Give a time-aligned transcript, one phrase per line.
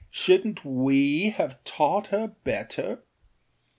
[0.11, 3.03] Shouldnât we have taught her better?